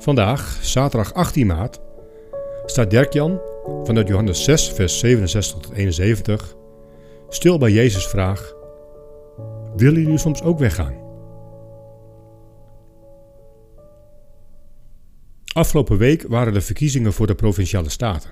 Vandaag, 0.00 0.58
zaterdag 0.60 1.14
18 1.14 1.46
maart, 1.46 1.80
staat 2.64 2.90
Dirk-Jan 2.90 3.40
vanuit 3.84 4.08
Johannes 4.08 4.44
6, 4.44 4.68
vers 4.68 4.98
67 4.98 5.60
tot 5.60 5.72
71 5.72 6.56
stil 7.28 7.58
bij 7.58 7.72
Jezus' 7.72 8.08
vraag: 8.08 8.54
Willen 9.76 10.02
jullie 10.02 10.18
soms 10.18 10.42
ook 10.42 10.58
weggaan? 10.58 10.94
Afgelopen 15.52 15.98
week 15.98 16.24
waren 16.28 16.52
de 16.52 16.60
verkiezingen 16.60 17.12
voor 17.12 17.26
de 17.26 17.34
provinciale 17.34 17.88
staten. 17.88 18.30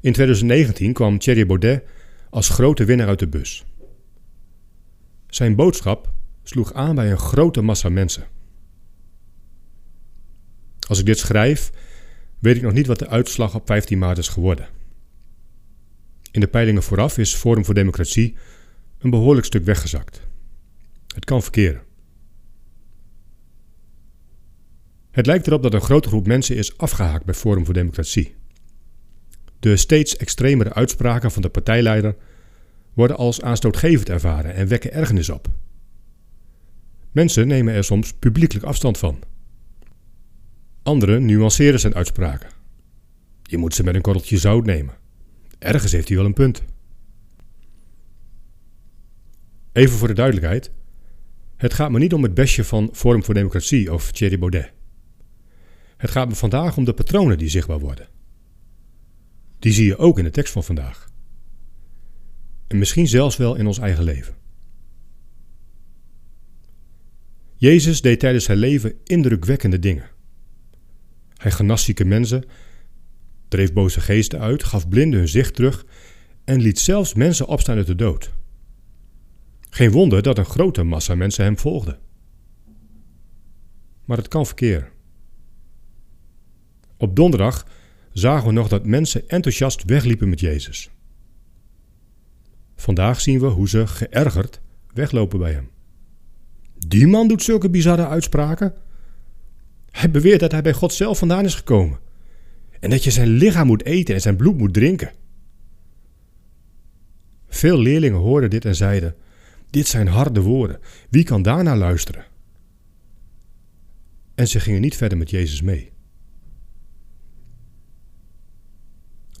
In 0.00 0.12
2019 0.12 0.92
kwam 0.92 1.18
Thierry 1.18 1.46
Baudet 1.46 1.82
als 2.30 2.48
grote 2.48 2.84
winnaar 2.84 3.08
uit 3.08 3.18
de 3.18 3.28
bus. 3.28 3.64
Zijn 5.26 5.56
boodschap 5.56 6.12
sloeg 6.42 6.72
aan 6.72 6.94
bij 6.94 7.10
een 7.10 7.18
grote 7.18 7.62
massa 7.62 7.88
mensen. 7.88 8.40
Als 10.92 11.00
ik 11.00 11.06
dit 11.06 11.18
schrijf, 11.18 11.70
weet 12.38 12.56
ik 12.56 12.62
nog 12.62 12.72
niet 12.72 12.86
wat 12.86 12.98
de 12.98 13.08
uitslag 13.08 13.54
op 13.54 13.66
15 13.66 13.98
maart 13.98 14.18
is 14.18 14.28
geworden. 14.28 14.68
In 16.30 16.40
de 16.40 16.46
peilingen 16.46 16.82
vooraf 16.82 17.18
is 17.18 17.34
Forum 17.34 17.64
voor 17.64 17.74
Democratie 17.74 18.36
een 18.98 19.10
behoorlijk 19.10 19.46
stuk 19.46 19.64
weggezakt. 19.64 20.20
Het 21.14 21.24
kan 21.24 21.42
verkeren. 21.42 21.82
Het 25.10 25.26
lijkt 25.26 25.46
erop 25.46 25.62
dat 25.62 25.74
een 25.74 25.80
grote 25.80 26.08
groep 26.08 26.26
mensen 26.26 26.56
is 26.56 26.78
afgehaakt 26.78 27.24
bij 27.24 27.34
Forum 27.34 27.64
voor 27.64 27.74
Democratie. 27.74 28.34
De 29.58 29.76
steeds 29.76 30.16
extremere 30.16 30.74
uitspraken 30.74 31.30
van 31.30 31.42
de 31.42 31.48
partijleider 31.48 32.16
worden 32.92 33.16
als 33.16 33.42
aanstootgevend 33.42 34.08
ervaren 34.08 34.54
en 34.54 34.68
wekken 34.68 34.92
ergernis 34.92 35.30
op. 35.30 35.48
Mensen 37.12 37.46
nemen 37.46 37.74
er 37.74 37.84
soms 37.84 38.12
publiekelijk 38.12 38.66
afstand 38.66 38.98
van. 38.98 39.30
Anderen 40.82 41.24
nuanceren 41.24 41.80
zijn 41.80 41.94
uitspraken. 41.94 42.50
Je 43.42 43.56
moet 43.56 43.74
ze 43.74 43.82
met 43.82 43.94
een 43.94 44.00
korreltje 44.00 44.38
zout 44.38 44.66
nemen. 44.66 44.94
Ergens 45.58 45.92
heeft 45.92 46.08
hij 46.08 46.16
wel 46.16 46.26
een 46.26 46.32
punt. 46.32 46.62
Even 49.72 49.98
voor 49.98 50.08
de 50.08 50.14
duidelijkheid. 50.14 50.70
Het 51.56 51.74
gaat 51.74 51.90
me 51.90 51.98
niet 51.98 52.12
om 52.12 52.22
het 52.22 52.34
bestje 52.34 52.64
van 52.64 52.88
Forum 52.92 53.24
voor 53.24 53.34
Democratie 53.34 53.92
of 53.92 54.12
Thierry 54.12 54.38
Baudet. 54.38 54.72
Het 55.96 56.10
gaat 56.10 56.28
me 56.28 56.34
vandaag 56.34 56.76
om 56.76 56.84
de 56.84 56.92
patronen 56.92 57.38
die 57.38 57.48
zichtbaar 57.48 57.78
worden. 57.78 58.08
Die 59.58 59.72
zie 59.72 59.86
je 59.86 59.96
ook 59.96 60.18
in 60.18 60.24
de 60.24 60.30
tekst 60.30 60.52
van 60.52 60.64
vandaag. 60.64 61.10
En 62.66 62.78
misschien 62.78 63.08
zelfs 63.08 63.36
wel 63.36 63.54
in 63.54 63.66
ons 63.66 63.78
eigen 63.78 64.04
leven. 64.04 64.34
Jezus 67.56 68.00
deed 68.00 68.20
tijdens 68.20 68.44
zijn 68.44 68.58
leven 68.58 68.94
indrukwekkende 69.04 69.78
dingen. 69.78 70.11
Hij 71.42 71.50
genas 71.50 71.84
zieke 71.84 72.04
mensen, 72.04 72.44
dreef 73.48 73.72
boze 73.72 74.00
geesten 74.00 74.40
uit, 74.40 74.64
gaf 74.64 74.88
blinden 74.88 75.18
hun 75.18 75.28
zicht 75.28 75.54
terug 75.54 75.86
en 76.44 76.60
liet 76.60 76.78
zelfs 76.78 77.14
mensen 77.14 77.46
opstaan 77.46 77.76
uit 77.76 77.86
de 77.86 77.94
dood. 77.94 78.30
Geen 79.70 79.90
wonder 79.90 80.22
dat 80.22 80.38
een 80.38 80.44
grote 80.44 80.82
massa 80.82 81.14
mensen 81.14 81.44
hem 81.44 81.58
volgde. 81.58 81.98
Maar 84.04 84.16
het 84.16 84.28
kan 84.28 84.46
verkeren. 84.46 84.88
Op 86.96 87.16
donderdag 87.16 87.66
zagen 88.12 88.46
we 88.46 88.52
nog 88.52 88.68
dat 88.68 88.86
mensen 88.86 89.28
enthousiast 89.28 89.84
wegliepen 89.84 90.28
met 90.28 90.40
Jezus. 90.40 90.90
Vandaag 92.76 93.20
zien 93.20 93.40
we 93.40 93.46
hoe 93.46 93.68
ze 93.68 93.86
geërgerd 93.86 94.60
weglopen 94.94 95.38
bij 95.38 95.52
hem. 95.52 95.70
Die 96.86 97.06
man 97.06 97.28
doet 97.28 97.42
zulke 97.42 97.70
bizarre 97.70 98.06
uitspraken. 98.06 98.74
Hij 99.92 100.10
beweert 100.10 100.40
dat 100.40 100.52
hij 100.52 100.62
bij 100.62 100.72
God 100.72 100.92
zelf 100.92 101.18
vandaan 101.18 101.44
is 101.44 101.54
gekomen. 101.54 101.98
En 102.80 102.90
dat 102.90 103.04
je 103.04 103.10
zijn 103.10 103.28
lichaam 103.28 103.66
moet 103.66 103.84
eten 103.84 104.14
en 104.14 104.20
zijn 104.20 104.36
bloed 104.36 104.58
moet 104.58 104.74
drinken. 104.74 105.12
Veel 107.48 107.78
leerlingen 107.78 108.18
hoorden 108.18 108.50
dit 108.50 108.64
en 108.64 108.74
zeiden: 108.74 109.14
Dit 109.70 109.86
zijn 109.86 110.08
harde 110.08 110.40
woorden. 110.40 110.80
Wie 111.10 111.24
kan 111.24 111.42
daarna 111.42 111.76
luisteren? 111.76 112.24
En 114.34 114.48
ze 114.48 114.60
gingen 114.60 114.80
niet 114.80 114.96
verder 114.96 115.18
met 115.18 115.30
Jezus 115.30 115.62
mee. 115.62 115.90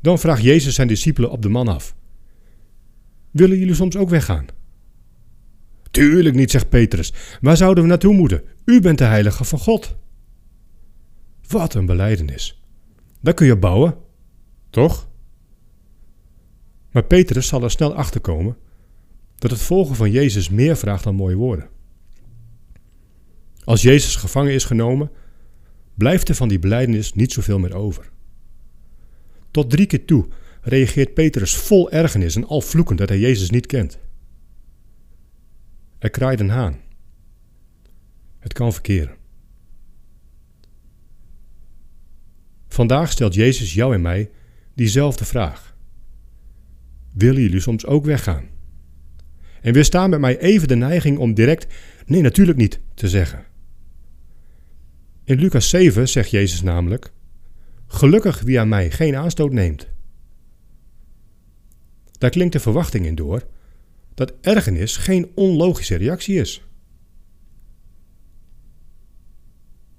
Dan 0.00 0.18
vraagt 0.18 0.42
Jezus 0.42 0.74
zijn 0.74 0.88
discipelen 0.88 1.30
op 1.30 1.42
de 1.42 1.48
man 1.48 1.68
af: 1.68 1.94
Willen 3.30 3.58
jullie 3.58 3.74
soms 3.74 3.96
ook 3.96 4.08
weggaan? 4.08 4.46
Tuurlijk 5.90 6.34
niet, 6.34 6.50
zegt 6.50 6.68
Petrus. 6.68 7.12
Waar 7.40 7.56
zouden 7.56 7.82
we 7.82 7.88
naartoe 7.88 8.14
moeten? 8.14 8.42
U 8.64 8.80
bent 8.80 8.98
de 8.98 9.04
heilige 9.04 9.44
van 9.44 9.58
God. 9.58 9.96
Wat 11.52 11.74
een 11.74 11.86
beleidenis. 11.86 12.62
Daar 13.20 13.34
kun 13.34 13.46
je 13.46 13.56
bouwen, 13.56 13.96
toch? 14.70 15.08
Maar 16.90 17.04
Petrus 17.04 17.46
zal 17.46 17.62
er 17.62 17.70
snel 17.70 17.94
achter 17.94 18.20
komen 18.20 18.56
dat 19.36 19.50
het 19.50 19.60
volgen 19.60 19.96
van 19.96 20.10
Jezus 20.10 20.48
meer 20.48 20.76
vraagt 20.76 21.04
dan 21.04 21.14
mooie 21.14 21.36
woorden. 21.36 21.68
Als 23.64 23.82
Jezus 23.82 24.16
gevangen 24.16 24.52
is 24.52 24.64
genomen, 24.64 25.10
blijft 25.94 26.28
er 26.28 26.34
van 26.34 26.48
die 26.48 26.58
beleidenis 26.58 27.14
niet 27.14 27.32
zoveel 27.32 27.58
meer 27.58 27.74
over. 27.74 28.10
Tot 29.50 29.70
drie 29.70 29.86
keer 29.86 30.04
toe 30.04 30.28
reageert 30.60 31.14
Petrus 31.14 31.56
vol 31.56 31.90
ergernis 31.90 32.36
en 32.36 32.46
al 32.46 32.60
vloekend 32.60 32.98
dat 32.98 33.08
hij 33.08 33.18
Jezus 33.18 33.50
niet 33.50 33.66
kent. 33.66 33.98
Er 35.98 36.10
kraait 36.10 36.40
een 36.40 36.50
haan. 36.50 36.80
Het 38.38 38.52
kan 38.52 38.72
verkeren. 38.72 39.20
Vandaag 42.72 43.10
stelt 43.10 43.34
Jezus 43.34 43.74
jou 43.74 43.94
en 43.94 44.00
mij 44.00 44.30
diezelfde 44.74 45.24
vraag. 45.24 45.76
Willen 47.14 47.42
jullie 47.42 47.60
soms 47.60 47.86
ook 47.86 48.04
weggaan? 48.04 48.48
En 49.60 49.72
weerstaan 49.72 50.10
met 50.10 50.20
mij 50.20 50.38
even 50.38 50.68
de 50.68 50.74
neiging 50.74 51.18
om 51.18 51.34
direct 51.34 51.74
nee, 52.06 52.22
natuurlijk 52.22 52.58
niet 52.58 52.80
te 52.94 53.08
zeggen. 53.08 53.44
In 55.24 55.38
Lucas 55.38 55.68
7 55.68 56.08
zegt 56.08 56.30
Jezus 56.30 56.62
namelijk: 56.62 57.12
Gelukkig 57.86 58.40
wie 58.40 58.60
aan 58.60 58.68
mij 58.68 58.90
geen 58.90 59.16
aanstoot 59.16 59.52
neemt. 59.52 59.88
Daar 62.18 62.30
klinkt 62.30 62.52
de 62.52 62.60
verwachting 62.60 63.06
in 63.06 63.14
door 63.14 63.46
dat 64.14 64.32
ergernis 64.40 64.96
geen 64.96 65.30
onlogische 65.34 65.96
reactie 65.96 66.36
is. 66.40 66.66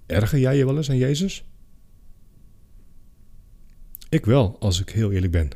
Erger 0.05 0.39
jij 0.39 0.57
je 0.57 0.65
wel 0.65 0.77
eens 0.77 0.89
aan 0.89 0.97
Jezus? 0.97 1.45
Ik 4.13 4.25
wel, 4.25 4.55
als 4.59 4.81
ik 4.81 4.89
heel 4.89 5.11
eerlijk 5.11 5.31
ben. 5.31 5.49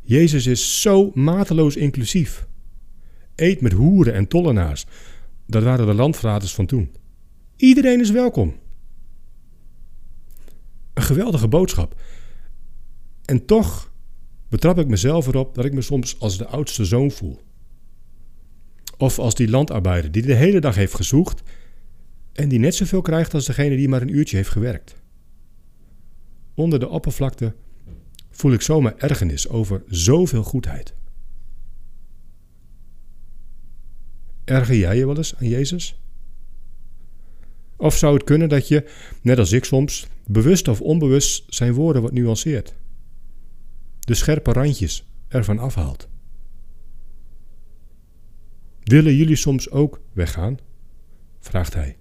Jezus 0.00 0.46
is 0.46 0.80
zo 0.80 1.10
mateloos 1.14 1.76
inclusief. 1.76 2.46
Eet 3.34 3.60
met 3.60 3.72
hoeren 3.72 4.14
en 4.14 4.28
tollenaars. 4.28 4.86
Dat 5.46 5.62
waren 5.62 5.86
de 5.86 5.94
landverraders 5.94 6.54
van 6.54 6.66
toen. 6.66 6.94
Iedereen 7.56 8.00
is 8.00 8.10
welkom. 8.10 8.56
Een 10.94 11.02
geweldige 11.02 11.48
boodschap. 11.48 12.00
En 13.24 13.44
toch 13.44 13.92
betrap 14.48 14.78
ik 14.78 14.88
mezelf 14.88 15.26
erop 15.26 15.54
dat 15.54 15.64
ik 15.64 15.72
me 15.72 15.82
soms 15.82 16.20
als 16.20 16.38
de 16.38 16.46
oudste 16.46 16.84
zoon 16.84 17.10
voel. 17.10 17.40
Of 18.96 19.18
als 19.18 19.34
die 19.34 19.50
landarbeider 19.50 20.12
die 20.12 20.22
de 20.22 20.34
hele 20.34 20.60
dag 20.60 20.74
heeft 20.74 20.94
gezocht 20.94 21.42
en 22.32 22.48
die 22.48 22.58
net 22.58 22.74
zoveel 22.74 23.02
krijgt 23.02 23.34
als 23.34 23.46
degene 23.46 23.76
die 23.76 23.88
maar 23.88 24.02
een 24.02 24.16
uurtje 24.16 24.36
heeft 24.36 24.50
gewerkt. 24.50 24.98
Onder 26.60 26.78
de 26.78 26.88
oppervlakte 26.88 27.54
voel 28.30 28.52
ik 28.52 28.60
zomaar 28.60 28.96
ergernis 28.96 29.48
over 29.48 29.82
zoveel 29.88 30.42
goedheid. 30.42 30.94
Erger 34.44 34.76
jij 34.76 34.96
je 34.96 35.06
wel 35.06 35.16
eens 35.16 35.36
aan 35.36 35.48
Jezus? 35.48 36.00
Of 37.76 37.96
zou 37.96 38.14
het 38.14 38.24
kunnen 38.24 38.48
dat 38.48 38.68
je, 38.68 38.90
net 39.22 39.38
als 39.38 39.52
ik 39.52 39.64
soms, 39.64 40.06
bewust 40.26 40.68
of 40.68 40.80
onbewust 40.80 41.54
zijn 41.54 41.72
woorden 41.72 42.02
wat 42.02 42.12
nuanceert? 42.12 42.74
De 44.00 44.14
scherpe 44.14 44.52
randjes 44.52 45.10
ervan 45.28 45.58
afhaalt. 45.58 46.08
Willen 48.82 49.14
jullie 49.14 49.36
soms 49.36 49.70
ook 49.70 50.00
weggaan? 50.12 50.58
vraagt 51.38 51.74
hij. 51.74 51.96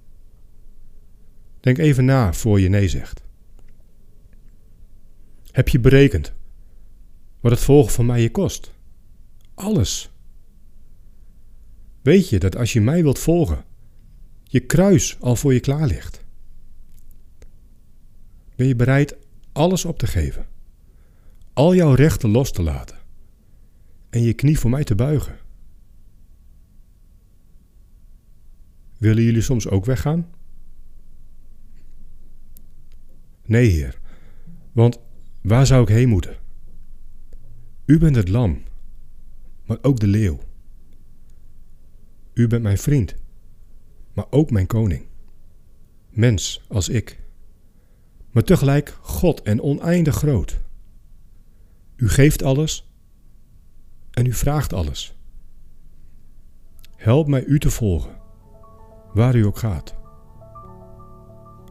Denk 1.60 1.78
even 1.78 2.06
na 2.06 2.34
voor 2.34 2.60
je 2.60 2.70
nee 2.70 2.88
zegt. 2.88 3.28
Heb 5.52 5.70
je 5.70 5.80
berekend 5.80 6.34
wat 7.40 7.52
het 7.52 7.62
volgen 7.62 7.92
van 7.92 8.06
mij 8.06 8.22
je 8.22 8.32
kost? 8.32 8.74
Alles. 9.54 10.12
Weet 12.02 12.30
je 12.30 12.40
dat 12.40 12.56
als 12.56 12.74
je 12.74 12.82
mij 12.82 13.04
wilt 13.04 13.20
volgen, 13.20 13.66
je 14.44 14.60
kruis 14.60 15.18
al 15.20 15.36
voor 15.36 15.54
je 15.54 15.60
klaar 15.60 15.88
ligt? 15.88 16.26
Ben 18.56 18.68
je 18.68 18.76
bereid 18.76 19.16
alles 19.52 19.86
op 19.86 20.00
te 20.00 20.08
geven, 20.08 20.48
al 21.54 21.76
jouw 21.76 21.94
rechten 21.94 22.30
los 22.30 22.52
te 22.52 22.62
laten 22.62 22.98
en 24.10 24.22
je 24.22 24.34
knie 24.34 24.60
voor 24.60 24.70
mij 24.70 24.84
te 24.84 24.96
buigen? 24.96 25.38
Willen 28.98 29.24
jullie 29.24 29.42
soms 29.42 29.68
ook 29.68 29.86
weggaan? 29.86 30.30
Nee, 33.46 33.68
Heer, 33.68 34.00
want 34.72 35.00
waar 35.50 35.66
zou 35.66 35.82
ik 35.82 35.88
heen 35.88 36.10
moeten? 36.10 36.38
U 37.86 37.98
bent 37.98 38.16
het 38.16 38.30
lam, 38.30 38.64
maar 39.66 39.78
ook 39.82 40.00
de 40.00 40.08
leeuw. 40.08 40.40
U 42.34 42.48
bent 42.48 42.64
mijn 42.64 42.78
vriend, 42.78 43.16
maar 44.14 44.26
ook 44.30 44.52
mijn 44.52 44.68
koning. 44.68 45.06
Mens 46.10 46.62
als 46.68 46.90
ik, 46.90 47.20
maar 48.32 48.44
tegelijk 48.44 48.98
God 49.02 49.42
en 49.42 49.62
oneindig 49.62 50.16
groot. 50.16 50.60
U 51.96 52.10
geeft 52.10 52.44
alles 52.44 52.92
en 54.12 54.26
u 54.26 54.34
vraagt 54.34 54.74
alles. 54.74 55.16
Help 56.96 57.28
mij 57.28 57.44
u 57.44 57.60
te 57.60 57.70
volgen, 57.70 58.18
waar 59.14 59.36
u 59.36 59.46
ook 59.46 59.58
gaat. 59.58 59.96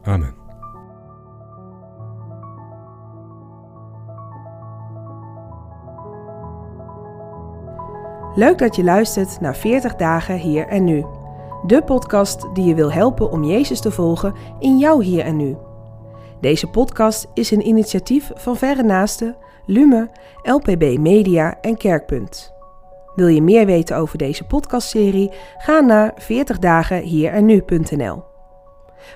Amen. 0.01 0.38
Leuk 8.35 8.57
dat 8.57 8.75
je 8.75 8.83
luistert 8.83 9.39
naar 9.39 9.55
40 9.55 9.95
dagen 9.95 10.35
hier 10.35 10.67
en 10.67 10.83
nu. 10.83 11.05
De 11.65 11.83
podcast 11.83 12.47
die 12.53 12.65
je 12.65 12.75
wil 12.75 12.91
helpen 12.91 13.31
om 13.31 13.43
Jezus 13.43 13.79
te 13.79 13.91
volgen 13.91 14.33
in 14.59 14.77
jouw 14.77 14.99
hier 14.99 15.25
en 15.25 15.37
nu. 15.37 15.57
Deze 16.41 16.67
podcast 16.67 17.27
is 17.33 17.51
een 17.51 17.67
initiatief 17.67 18.31
van 18.33 18.55
Verre 18.55 18.83
Naasten, 18.83 19.35
Lume, 19.65 20.09
LPB 20.43 20.97
Media 20.97 21.57
en 21.61 21.77
Kerkpunt. 21.77 22.53
Wil 23.15 23.27
je 23.27 23.41
meer 23.41 23.65
weten 23.65 23.97
over 23.97 24.17
deze 24.17 24.43
podcastserie? 24.43 25.31
Ga 25.57 25.79
naar 25.79 26.13
40dagenhierennu.nl. 26.21 28.23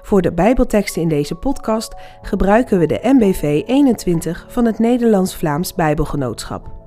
Voor 0.01 0.21
de 0.21 0.33
Bijbelteksten 0.33 1.01
in 1.01 1.07
deze 1.07 1.35
podcast 1.35 1.95
gebruiken 2.21 2.79
we 2.79 2.85
de 2.85 2.99
MBV 3.01 3.63
21 3.65 4.45
van 4.49 4.65
het 4.65 4.79
Nederlands-Vlaams 4.79 5.73
Bijbelgenootschap. 5.73 6.82